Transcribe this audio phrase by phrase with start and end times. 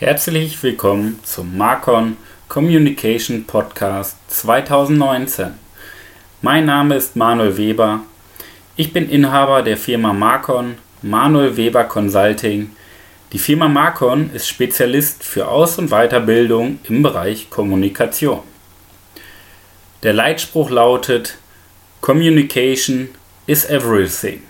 [0.00, 2.16] Herzlich willkommen zum Marcon
[2.48, 5.54] Communication Podcast 2019.
[6.42, 8.00] Mein Name ist Manuel Weber.
[8.74, 12.72] Ich bin Inhaber der Firma Marcon Manuel Weber Consulting.
[13.32, 18.40] Die Firma Marcon ist Spezialist für Aus- und Weiterbildung im Bereich Kommunikation.
[20.02, 21.38] Der Leitspruch lautet
[22.00, 23.10] Communication
[23.46, 24.42] is everything.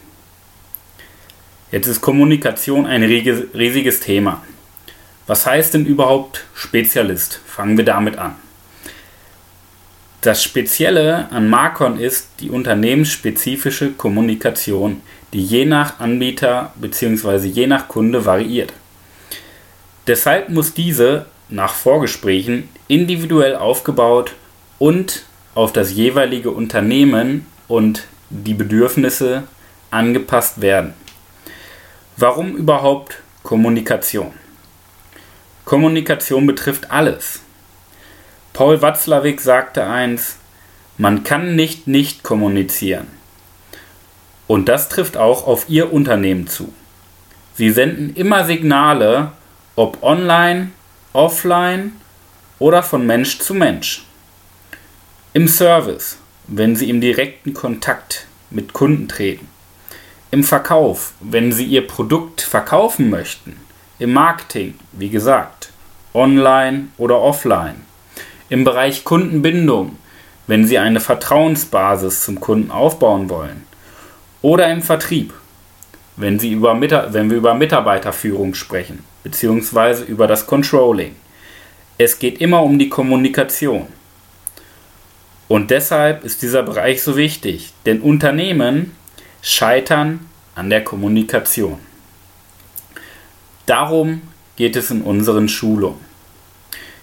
[1.70, 4.40] Jetzt ist Kommunikation ein riesiges Thema.
[5.26, 7.40] Was heißt denn überhaupt Spezialist?
[7.46, 8.36] Fangen wir damit an.
[10.20, 15.02] Das Spezielle an Marcon ist die unternehmensspezifische Kommunikation,
[15.32, 17.46] die je nach Anbieter bzw.
[17.46, 18.72] je nach Kunde variiert.
[20.06, 24.34] Deshalb muss diese nach Vorgesprächen individuell aufgebaut
[24.78, 29.44] und auf das jeweilige Unternehmen und die Bedürfnisse
[29.90, 30.94] angepasst werden.
[32.16, 34.32] Warum überhaupt Kommunikation?
[35.64, 37.40] Kommunikation betrifft alles.
[38.52, 40.36] Paul Watzlawick sagte eins,
[40.98, 43.06] man kann nicht nicht kommunizieren.
[44.46, 46.72] Und das trifft auch auf Ihr Unternehmen zu.
[47.54, 49.32] Sie senden immer Signale,
[49.74, 50.70] ob online,
[51.14, 51.92] offline
[52.58, 54.04] oder von Mensch zu Mensch.
[55.32, 59.48] Im Service, wenn Sie im direkten Kontakt mit Kunden treten.
[60.30, 63.63] Im Verkauf, wenn Sie Ihr Produkt verkaufen möchten
[63.98, 65.70] im Marketing, wie gesagt,
[66.12, 67.82] online oder offline,
[68.48, 69.98] im Bereich Kundenbindung,
[70.46, 73.64] wenn Sie eine Vertrauensbasis zum Kunden aufbauen wollen,
[74.42, 75.32] oder im Vertrieb,
[76.16, 81.16] wenn, Sie über, wenn wir über Mitarbeiterführung sprechen, beziehungsweise über das Controlling.
[81.96, 83.86] Es geht immer um die Kommunikation.
[85.48, 88.96] Und deshalb ist dieser Bereich so wichtig, denn Unternehmen
[89.42, 91.78] scheitern an der Kommunikation.
[93.66, 94.22] Darum
[94.56, 96.00] geht es in unseren Schulungen.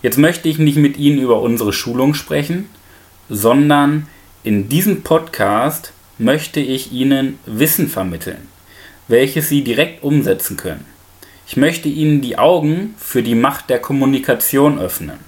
[0.04, 2.70] Jetzt möchte ich nicht mit Ihnen über unsere Schulung sprechen,
[3.30, 4.08] sondern
[4.44, 8.48] in diesem Podcast möchte ich Ihnen Wissen vermitteln,
[9.08, 10.86] welches Sie direkt umsetzen können.
[11.48, 15.20] Ich möchte Ihnen die Augen für die Macht der Kommunikation öffnen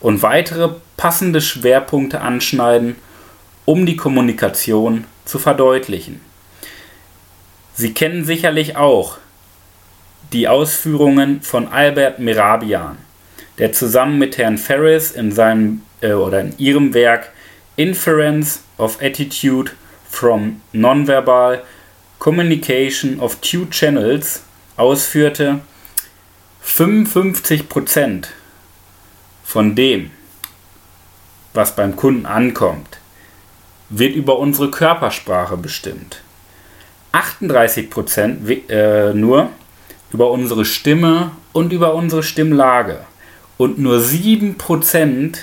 [0.00, 2.96] und weitere passende Schwerpunkte anschneiden,
[3.64, 6.20] um die Kommunikation zu verdeutlichen.
[7.74, 9.18] Sie kennen sicherlich auch
[10.32, 12.98] die Ausführungen von Albert Merabian,
[13.58, 17.32] der zusammen mit Herrn Ferris in seinem äh, oder in ihrem Werk
[17.76, 19.72] Inference of Attitude
[20.08, 21.62] from Nonverbal
[22.18, 24.42] Communication of Two Channels
[24.76, 25.60] ausführte,
[26.64, 28.26] 55%
[29.44, 30.10] von dem,
[31.54, 32.98] was beim Kunden ankommt,
[33.88, 36.22] wird über unsere Körpersprache bestimmt.
[37.12, 39.50] 38% äh, nur
[40.12, 43.00] über unsere Stimme und über unsere Stimmlage.
[43.56, 45.38] Und nur 7%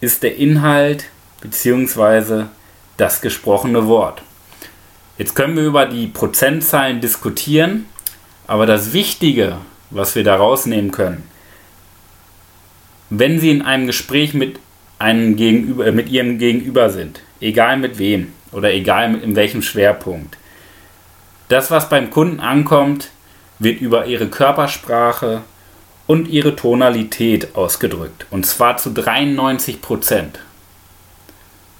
[0.00, 1.06] ist der Inhalt
[1.40, 2.44] bzw.
[2.96, 4.22] das gesprochene Wort.
[5.18, 7.86] Jetzt können wir über die Prozentzahlen diskutieren,
[8.46, 9.58] aber das Wichtige,
[9.90, 11.24] was wir da rausnehmen können,
[13.08, 14.58] wenn Sie in einem Gespräch mit
[14.98, 20.36] einem Gegenüber, mit Ihrem Gegenüber sind, egal mit wem oder egal in welchem Schwerpunkt,
[21.48, 23.10] das, was beim Kunden ankommt,
[23.58, 25.42] wird über ihre Körpersprache
[26.06, 28.26] und ihre Tonalität ausgedrückt.
[28.30, 30.38] Und zwar zu 93 Prozent.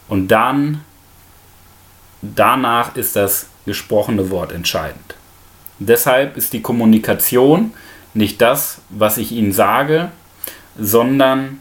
[0.09, 0.83] Und dann,
[2.23, 5.15] danach ist das gesprochene Wort entscheidend.
[5.79, 7.75] Deshalb ist die Kommunikation
[8.15, 10.11] nicht das, was ich Ihnen sage,
[10.79, 11.61] sondern,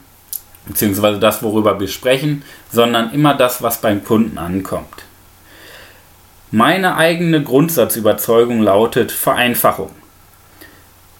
[0.66, 5.04] beziehungsweise das, worüber wir sprechen, sondern immer das, was beim Kunden ankommt.
[6.50, 9.90] Meine eigene Grundsatzüberzeugung lautet Vereinfachung.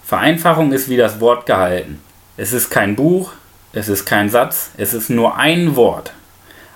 [0.07, 1.99] Vereinfachung ist wie das Wort gehalten.
[2.37, 3.33] Es ist kein Buch,
[3.73, 6.13] es ist kein Satz, es ist nur ein Wort.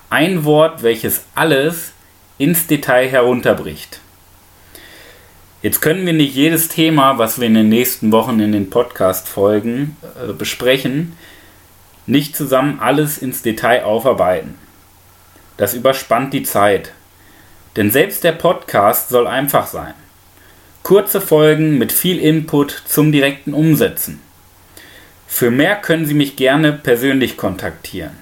[0.09, 1.93] Ein Wort, welches alles
[2.37, 4.01] ins Detail herunterbricht.
[5.61, 9.95] Jetzt können wir nicht jedes Thema, was wir in den nächsten Wochen in den Podcast-Folgen
[10.01, 11.15] äh, besprechen,
[12.05, 14.55] nicht zusammen alles ins Detail aufarbeiten.
[15.55, 16.91] Das überspannt die Zeit.
[17.77, 19.93] Denn selbst der Podcast soll einfach sein.
[20.83, 24.19] Kurze Folgen mit viel Input zum direkten Umsetzen.
[25.27, 28.17] Für mehr können Sie mich gerne persönlich kontaktieren.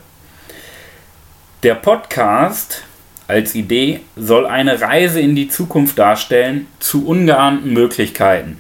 [1.64, 2.84] Der Podcast
[3.28, 8.60] als Idee soll eine Reise in die Zukunft darstellen zu ungeahnten Möglichkeiten.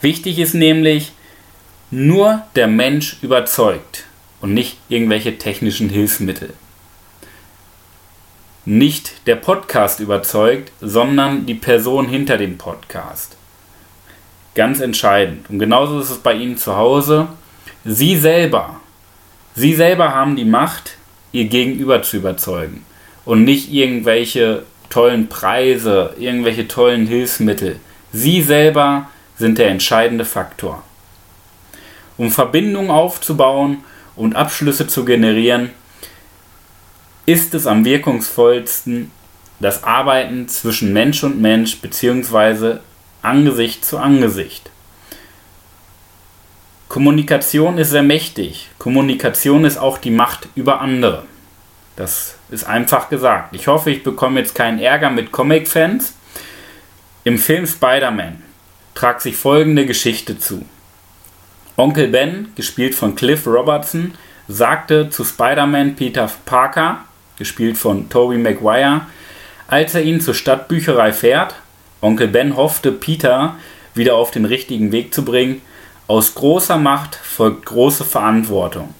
[0.00, 1.12] Wichtig ist nämlich,
[1.90, 4.04] nur der Mensch überzeugt.
[4.40, 6.54] und nicht irgendwelche technischen Hilfsmittel.
[8.64, 13.36] Nicht der Podcast überzeugt, sondern die Person hinter dem Podcast.
[14.54, 15.50] Ganz entscheidend.
[15.50, 17.28] Und genauso ist es bei Ihnen zu Hause.
[17.84, 18.80] Sie selber,
[19.54, 20.96] Sie selber haben die Macht,
[21.32, 22.84] Ihr Gegenüber zu überzeugen
[23.24, 27.78] und nicht irgendwelche tollen Preise, irgendwelche tollen Hilfsmittel.
[28.12, 30.82] Sie selber sind der entscheidende Faktor.
[32.20, 33.82] Um Verbindungen aufzubauen
[34.14, 35.70] und Abschlüsse zu generieren,
[37.24, 39.10] ist es am wirkungsvollsten
[39.58, 42.80] das Arbeiten zwischen Mensch und Mensch bzw.
[43.22, 44.70] Angesicht zu Angesicht.
[46.90, 48.68] Kommunikation ist sehr mächtig.
[48.76, 51.24] Kommunikation ist auch die Macht über andere.
[51.96, 53.56] Das ist einfach gesagt.
[53.56, 56.12] Ich hoffe, ich bekomme jetzt keinen Ärger mit Comic-Fans.
[57.24, 58.42] Im Film Spider-Man
[58.94, 60.66] tragt sich folgende Geschichte zu.
[61.80, 64.12] Onkel Ben, gespielt von Cliff Robertson,
[64.48, 67.06] sagte zu Spider-Man Peter Parker,
[67.38, 69.06] gespielt von Tobey Maguire,
[69.66, 71.54] als er ihn zur Stadtbücherei fährt,
[72.02, 73.56] Onkel Ben hoffte, Peter
[73.94, 75.62] wieder auf den richtigen Weg zu bringen.
[76.06, 78.92] Aus großer Macht folgt große Verantwortung.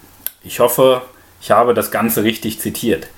[0.42, 1.02] Ich hoffe,
[1.42, 3.08] ich habe das Ganze richtig zitiert.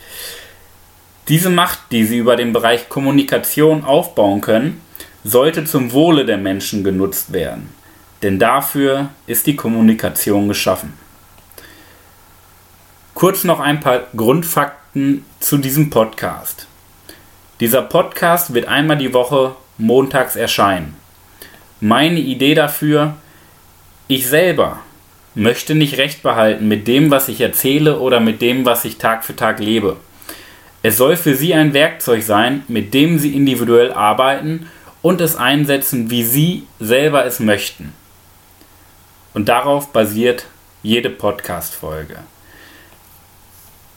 [1.28, 4.80] Diese Macht, die Sie über den Bereich Kommunikation aufbauen können,
[5.22, 7.72] sollte zum Wohle der Menschen genutzt werden.
[8.22, 10.92] Denn dafür ist die Kommunikation geschaffen.
[13.14, 16.66] Kurz noch ein paar Grundfakten zu diesem Podcast.
[17.60, 20.96] Dieser Podcast wird einmal die Woche montags erscheinen.
[21.80, 23.14] Meine Idee dafür,
[24.08, 24.78] ich selber
[25.34, 29.24] möchte nicht recht behalten mit dem, was ich erzähle oder mit dem, was ich Tag
[29.24, 29.96] für Tag lebe.
[30.82, 34.68] Es soll für Sie ein Werkzeug sein, mit dem Sie individuell arbeiten
[35.00, 37.92] und es einsetzen, wie Sie selber es möchten.
[39.34, 40.46] Und darauf basiert
[40.82, 42.18] jede Podcast-Folge.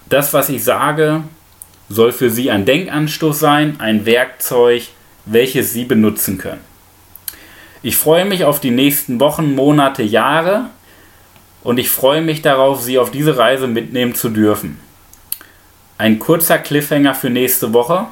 [0.08, 1.24] Das, was ich sage,
[1.90, 4.84] soll für Sie ein Denkanstoß sein, ein Werkzeug,
[5.26, 6.62] welches Sie benutzen können.
[7.82, 10.70] Ich freue mich auf die nächsten Wochen, Monate, Jahre
[11.64, 14.80] und ich freue mich darauf, Sie auf diese Reise mitnehmen zu dürfen.
[15.98, 18.08] Ein kurzer Cliffhanger für nächste Woche.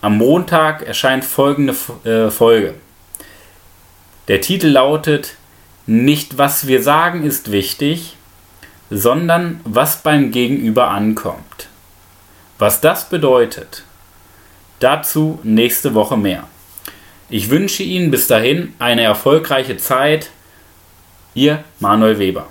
[0.00, 1.74] Am Montag erscheint folgende
[2.04, 2.74] äh, Folge.
[4.28, 5.36] Der Titel lautet
[5.92, 8.16] Nicht was wir sagen ist wichtig,
[8.90, 11.68] sondern was beim Gegenüber ankommt.
[12.60, 13.82] Was das bedeutet,
[14.78, 16.44] dazu nächste Woche mehr.
[17.28, 20.30] Ich wünsche Ihnen bis dahin eine erfolgreiche Zeit.
[21.34, 22.46] Ihr Manuel Weber.